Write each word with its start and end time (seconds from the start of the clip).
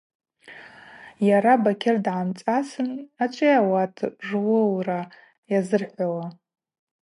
Йара 1.27 1.53
Бакьыр 1.63 1.97
дгӏамцӏасын:– 2.05 2.89
Ачӏвыйа 3.23 3.55
ауат 3.61 3.95
руыура 4.29 5.01
йазырхӏвауа? 5.51 6.27